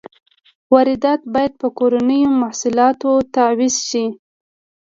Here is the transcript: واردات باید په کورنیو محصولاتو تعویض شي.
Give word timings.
واردات 0.73 1.21
باید 1.33 1.53
په 1.61 1.67
کورنیو 1.77 2.37
محصولاتو 2.41 3.11
تعویض 3.35 3.75
شي. 3.89 4.05